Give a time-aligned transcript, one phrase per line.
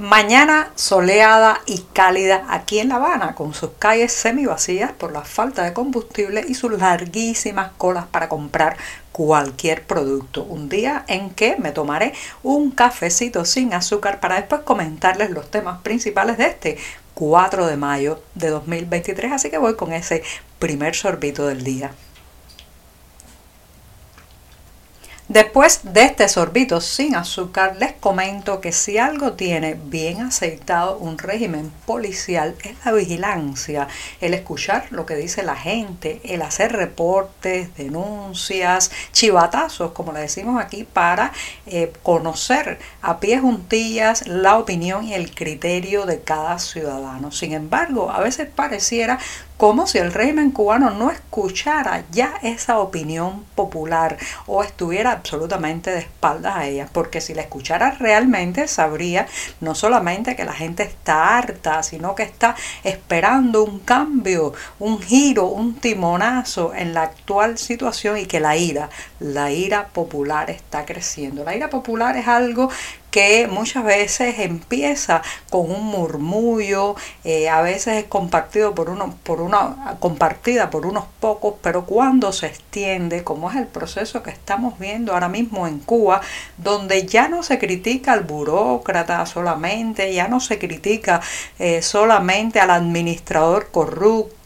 [0.00, 5.20] Mañana soleada y cálida aquí en La Habana, con sus calles semi vacías por la
[5.24, 8.78] falta de combustible y sus larguísimas colas para comprar
[9.12, 10.42] cualquier producto.
[10.44, 15.82] Un día en que me tomaré un cafecito sin azúcar para después comentarles los temas
[15.82, 16.78] principales de este
[17.12, 19.32] 4 de mayo de 2023.
[19.32, 20.22] Así que voy con ese
[20.58, 21.92] primer sorbito del día.
[25.30, 31.18] Después de este sorbito sin azúcar, les comento que si algo tiene bien aceitado un
[31.18, 33.86] régimen policial es la vigilancia,
[34.20, 40.60] el escuchar lo que dice la gente, el hacer reportes, denuncias, chivatazos, como le decimos
[40.60, 41.30] aquí, para
[41.66, 47.30] eh, conocer a pie juntillas la opinión y el criterio de cada ciudadano.
[47.30, 49.20] Sin embargo, a veces pareciera
[49.60, 55.98] como si el régimen cubano no escuchara ya esa opinión popular o estuviera absolutamente de
[55.98, 59.26] espaldas a ella, porque si la escuchara realmente sabría
[59.60, 65.48] no solamente que la gente está harta, sino que está esperando un cambio, un giro,
[65.48, 71.44] un timonazo en la actual situación y que la ira, la ira popular está creciendo.
[71.44, 72.70] La ira popular es algo
[73.10, 76.94] que muchas veces empieza con un murmullo,
[77.24, 82.32] eh, a veces es compartido por uno, por una, compartida por unos pocos, pero cuando
[82.32, 86.20] se extiende, como es el proceso que estamos viendo ahora mismo en Cuba,
[86.56, 91.20] donde ya no se critica al burócrata solamente, ya no se critica
[91.58, 94.39] eh, solamente al administrador corrupto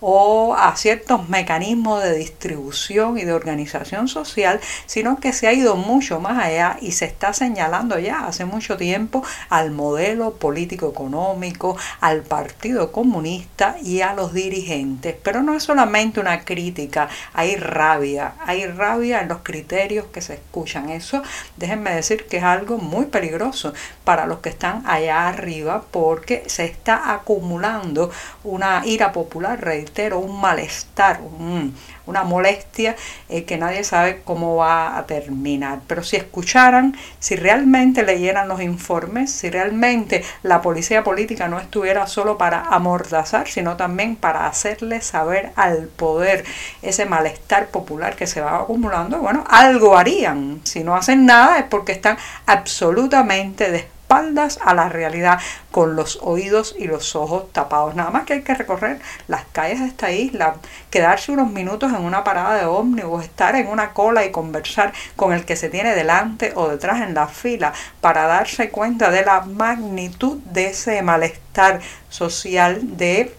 [0.00, 5.76] o a ciertos mecanismos de distribución y de organización social, sino que se ha ido
[5.76, 11.76] mucho más allá y se está señalando ya hace mucho tiempo al modelo político económico,
[12.00, 15.16] al Partido Comunista y a los dirigentes.
[15.22, 20.34] Pero no es solamente una crítica, hay rabia, hay rabia en los criterios que se
[20.34, 20.90] escuchan.
[20.90, 21.22] Eso,
[21.56, 23.72] déjenme decir que es algo muy peligroso
[24.04, 28.10] para los que están allá arriba porque se está acumulando
[28.44, 31.74] una ira popular, reitero, un malestar, un,
[32.06, 32.96] una molestia
[33.28, 35.80] eh, que nadie sabe cómo va a terminar.
[35.86, 42.06] Pero si escucharan, si realmente leyeran los informes, si realmente la policía política no estuviera
[42.06, 46.44] solo para amordazar, sino también para hacerle saber al poder
[46.82, 50.60] ese malestar popular que se va acumulando, bueno, algo harían.
[50.64, 52.16] Si no hacen nada es porque están
[52.46, 53.70] absolutamente
[54.08, 55.38] espaldas a la realidad,
[55.70, 57.94] con los oídos y los ojos tapados.
[57.94, 60.56] Nada más que hay que recorrer las calles de esta isla,
[60.90, 65.34] quedarse unos minutos en una parada de ómnibus, estar en una cola y conversar con
[65.34, 69.42] el que se tiene delante o detrás en la fila para darse cuenta de la
[69.42, 73.36] magnitud de ese malestar social de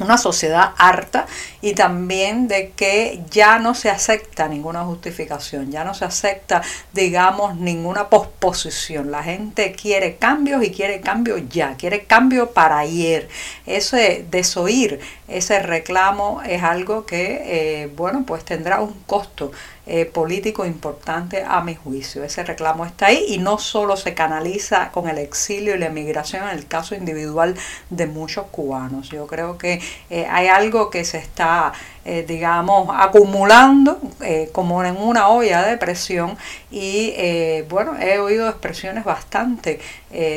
[0.00, 1.26] una sociedad harta
[1.60, 7.56] y también de que ya no se acepta ninguna justificación, ya no se acepta, digamos,
[7.56, 9.10] ninguna posposición.
[9.10, 13.28] La gente quiere cambios y quiere cambios ya, quiere cambio para ayer.
[13.66, 19.52] Ese desoír, ese reclamo es algo que, eh, bueno, pues tendrá un costo
[19.90, 22.22] eh, político importante a mi juicio.
[22.22, 26.46] Ese reclamo está ahí y no solo se canaliza con el exilio y la emigración
[26.46, 27.54] en el caso individual
[27.88, 29.08] de muchos cubanos.
[29.08, 31.72] Yo creo que eh, hay algo que se está,
[32.04, 33.98] eh, digamos, acumulando
[34.52, 36.36] como en una olla de presión
[36.70, 37.14] y
[37.70, 39.80] bueno, he oído expresiones bastante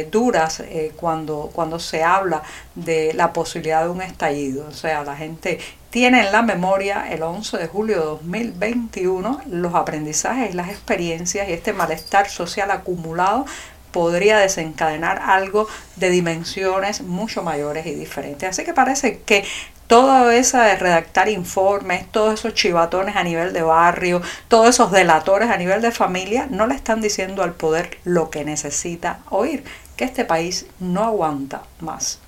[0.10, 0.64] duras
[0.96, 2.42] cuando, cuando se habla
[2.76, 4.68] de la posibilidad de un estallido.
[4.68, 5.60] O sea, la gente
[5.92, 11.48] tiene en la memoria el 11 de julio de 2021 los aprendizajes y las experiencias
[11.48, 13.46] y este malestar social acumulado
[13.92, 18.50] podría desencadenar algo de dimensiones mucho mayores y diferentes.
[18.50, 19.44] Así que parece que
[19.88, 25.50] todo eso de redactar informes, todos esos chivatones a nivel de barrio, todos esos delatores
[25.50, 29.66] a nivel de familia, no le están diciendo al poder lo que necesita oír,
[29.98, 32.20] que este país no aguanta más.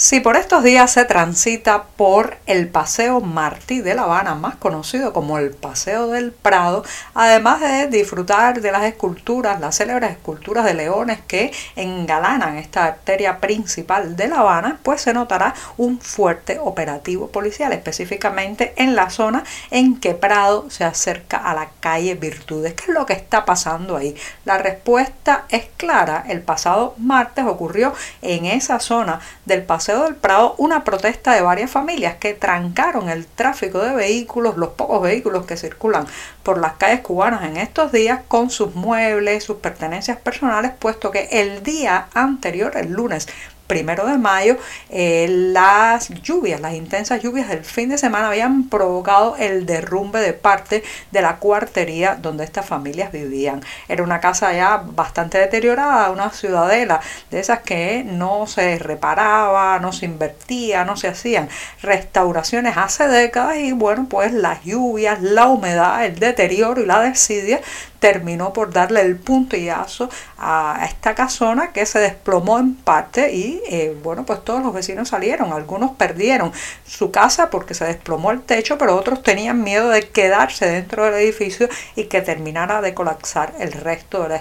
[0.00, 5.12] Si por estos días se transita por el Paseo Martí de La Habana, más conocido
[5.12, 6.84] como el Paseo del Prado,
[7.14, 13.40] además de disfrutar de las esculturas, las célebres esculturas de leones que engalanan esta arteria
[13.40, 19.42] principal de La Habana, pues se notará un fuerte operativo policial, específicamente en la zona
[19.72, 22.74] en que Prado se acerca a la calle Virtudes.
[22.74, 24.14] ¿Qué es lo que está pasando ahí?
[24.44, 26.24] La respuesta es clara.
[26.28, 31.70] El pasado martes ocurrió en esa zona del Paseo Del Prado una protesta de varias
[31.70, 36.06] familias que trancaron el tráfico de vehículos, los pocos vehículos que circulan
[36.42, 41.28] por las calles cubanas en estos días con sus muebles, sus pertenencias personales, puesto que
[41.32, 43.28] el día anterior, el lunes
[43.68, 44.56] primero de mayo,
[44.90, 50.32] eh, las lluvias, las intensas lluvias del fin de semana habían provocado el derrumbe de
[50.32, 50.82] parte
[51.12, 53.62] de la cuartería donde estas familias vivían.
[53.86, 57.00] Era una casa ya bastante deteriorada, una ciudadela
[57.30, 61.48] de esas que no se reparaba, no se invertía, no se hacían
[61.82, 67.60] restauraciones hace décadas y bueno, pues las lluvias, la humedad, el deterioro y la desidia
[67.98, 70.08] terminó por darle el puntillazo
[70.38, 75.08] a esta casona que se desplomó en parte y eh, bueno pues todos los vecinos
[75.08, 75.52] salieron.
[75.52, 76.52] Algunos perdieron
[76.86, 81.14] su casa porque se desplomó el techo pero otros tenían miedo de quedarse dentro del
[81.14, 84.36] edificio y que terminara de colapsar el resto de la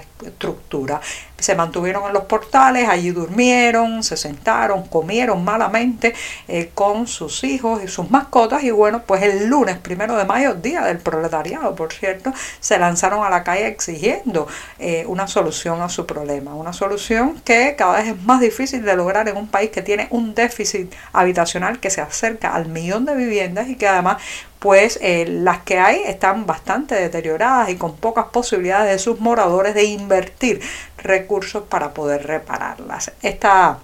[1.37, 6.13] se mantuvieron en los portales, allí durmieron, se sentaron, comieron malamente
[6.47, 8.63] eh, con sus hijos y sus mascotas.
[8.63, 13.23] Y bueno, pues el lunes primero de mayo, día del proletariado, por cierto, se lanzaron
[13.23, 14.47] a la calle exigiendo
[14.79, 18.95] eh, una solución a su problema, una solución que cada vez es más difícil de
[18.95, 23.15] lograr en un país que tiene un déficit habitacional que se acerca al millón de
[23.15, 24.17] viviendas y que además
[24.59, 29.75] pues eh, las que hay están bastante deterioradas y con pocas posibilidades de sus moradores
[29.75, 30.61] de invertir
[30.97, 33.11] recursos para poder repararlas.
[33.21, 33.79] Esta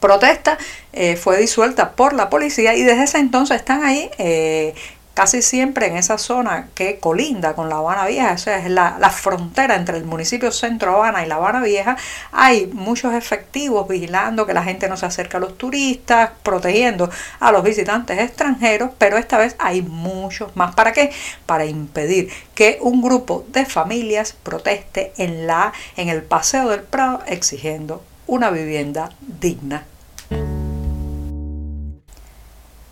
[0.00, 0.58] protesta
[0.92, 4.74] eh, fue disuelta por la policía y desde ese entonces están ahí eh,
[5.18, 9.74] casi siempre en esa zona que colinda con La Habana Vieja, esa es la, frontera
[9.74, 11.96] entre el municipio Centro Habana y La Habana Vieja,
[12.30, 17.10] hay muchos efectivos vigilando que la gente no se acerque a los turistas, protegiendo
[17.40, 20.76] a los visitantes extranjeros, pero esta vez hay muchos más.
[20.76, 21.10] ¿Para qué?
[21.46, 27.24] Para impedir que un grupo de familias proteste en, la, en el Paseo del Prado
[27.26, 29.82] exigiendo una vivienda digna.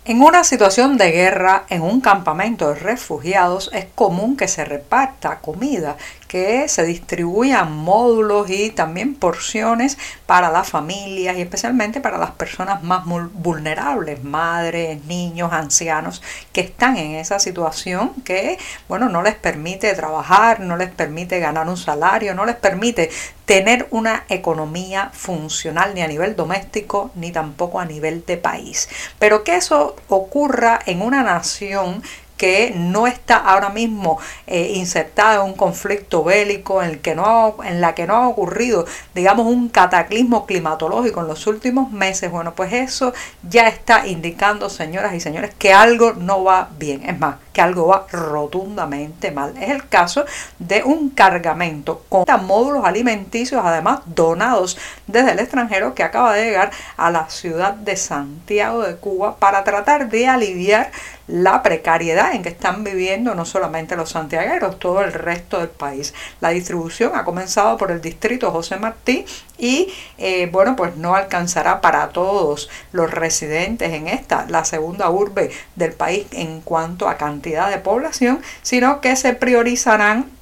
[0.09, 5.41] En una situación de guerra, en un campamento de refugiados, es común que se reparta
[5.41, 5.97] comida,
[6.29, 12.83] que se distribuyan módulos y también porciones para las familias y especialmente para las personas
[12.83, 18.59] más vulnerables, madres, niños, ancianos, que están en esa situación que,
[18.89, 23.11] bueno, no les permite trabajar, no les permite ganar un salario, no les permite
[23.45, 28.89] tener una economía funcional ni a nivel doméstico ni tampoco a nivel de país.
[29.19, 32.03] Pero que eso ocurra en una nación
[32.37, 37.57] que no está ahora mismo eh, insertada en un conflicto bélico en, el que no
[37.65, 42.55] en la que no ha ocurrido, digamos, un cataclismo climatológico en los últimos meses, bueno,
[42.55, 43.13] pues eso
[43.49, 47.09] ya está indicando, señoras y señores, que algo no va bien.
[47.09, 49.57] Es más, que algo va rotundamente mal.
[49.57, 50.27] Es el caso
[50.59, 54.77] de un cargamento con módulos alimenticios, además donados
[55.07, 59.65] desde el extranjero, que acaba de llegar a la ciudad de Santiago de Cuba para
[59.65, 60.91] tratar de aliviar
[61.29, 66.13] la precariedad en que están viviendo no solamente los santiagueros, todo el resto del país.
[66.41, 69.25] La distribución ha comenzado por el distrito José Martí
[69.59, 75.51] y eh, bueno, pues no alcanzará para todos los residentes en esta, la segunda urbe
[75.75, 80.36] del país en cuanto a cantidad de población, sino que se priorizarán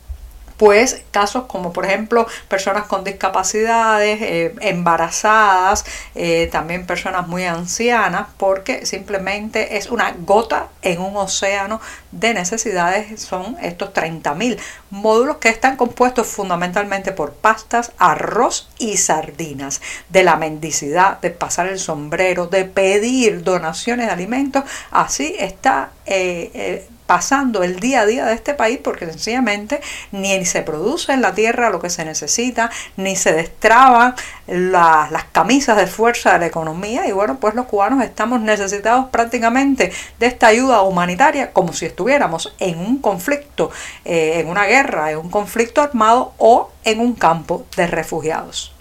[0.64, 5.84] pues casos como por ejemplo personas con discapacidades, eh, embarazadas,
[6.14, 11.82] eh, también personas muy ancianas, porque simplemente es una gota en un océano
[12.12, 19.82] de necesidades, son estos 30.000 módulos que están compuestos fundamentalmente por pastas, arroz y sardinas,
[20.08, 26.88] de la mendicidad, de pasar el sombrero, de pedir donaciones de alimentos, así está eh,
[27.06, 29.80] pasando el día a día de este país porque sencillamente
[30.12, 34.14] ni se produce en la tierra lo que se necesita, ni se destraban
[34.46, 39.92] las camisas de fuerza de la economía y bueno, pues los cubanos estamos necesitados prácticamente
[40.18, 43.70] de esta ayuda humanitaria como si estuviéramos en un conflicto,
[44.04, 48.73] eh, en una guerra, en un conflicto armado o en un campo de refugiados.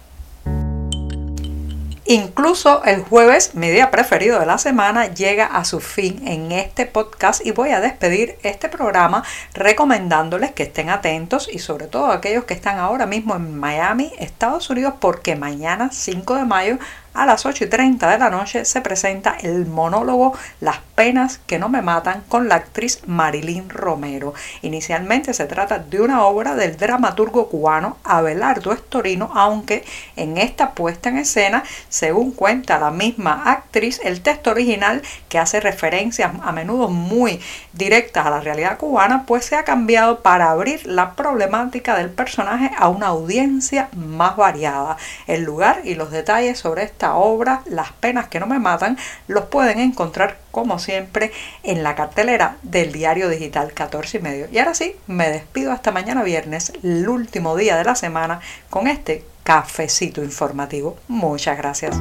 [2.05, 6.85] Incluso el jueves, mi día preferido de la semana, llega a su fin en este
[6.85, 12.43] podcast y voy a despedir este programa recomendándoles que estén atentos y sobre todo aquellos
[12.43, 16.77] que están ahora mismo en Miami, Estados Unidos, porque mañana 5 de mayo
[17.13, 21.59] a las 8 y 30 de la noche se presenta el monólogo Las penas que
[21.59, 24.33] no me matan con la actriz Marilyn Romero.
[24.61, 29.83] Inicialmente se trata de una obra del dramaturgo cubano Abelardo Estorino, aunque
[30.15, 35.59] en esta puesta en escena, según cuenta la misma actriz, el texto original que hace
[35.59, 37.39] referencias a menudo muy
[37.73, 42.71] directas a la realidad cubana, pues se ha cambiado para abrir la problemática del personaje
[42.77, 44.97] a una audiencia más variada.
[45.27, 48.97] El lugar y los detalles sobre esta esta obra, Las penas que no me matan,
[49.27, 51.33] los pueden encontrar como siempre
[51.63, 54.47] en la cartelera del diario digital 14 y medio.
[54.53, 58.87] Y ahora sí, me despido hasta mañana viernes, el último día de la semana, con
[58.87, 60.95] este cafecito informativo.
[61.09, 61.93] Muchas gracias.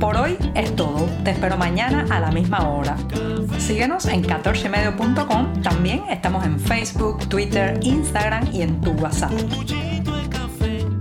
[0.00, 1.08] Por hoy es todo.
[1.22, 2.96] Te espero mañana a la misma hora.
[3.60, 5.62] Síguenos en 14medio.com.
[5.62, 9.30] También estamos en Facebook, Twitter, Instagram y en tu WhatsApp.